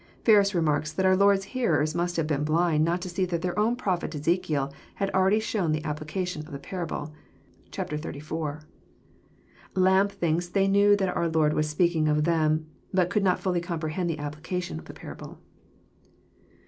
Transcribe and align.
Ferns 0.25 0.55
remarks 0.55 0.91
that 0.91 1.05
our 1.05 1.15
Lord's 1.15 1.43
hearers 1.45 1.93
must 1.93 2.17
have 2.17 2.25
been 2.25 2.43
blind 2.43 2.73
I 2.89 2.91
not 2.91 3.01
to 3.03 3.09
see 3.09 3.23
that 3.25 3.43
their 3.43 3.59
own 3.59 3.75
prophet 3.75 4.15
Ezekiel 4.15 4.73
had 4.95 5.11
already 5.11 5.39
shown 5.39 5.73
the 5.73 5.81
1 5.81 5.85
application 5.85 6.43
of 6.43 6.51
the 6.51 6.57
parable. 6.57 7.13
(Chap, 7.69 7.91
xxxiv.) 7.91 8.63
Lampe 9.75 10.11
thinks 10.11 10.47
they 10.47 10.67
knew 10.67 10.95
that 10.95 11.15
our 11.15 11.29
Lord 11.29 11.53
was 11.53 11.69
speaking 11.69 12.07
of 12.07 12.23
them, 12.23 12.65
but 12.91 13.11
could 13.11 13.23
not 13.23 13.39
fblly 13.39 13.61
comprehend 13.61 14.09
the 14.09 14.17
application 14.17 14.79
of 14.79 14.85
the 14.85 14.93
parable. 14.95 15.37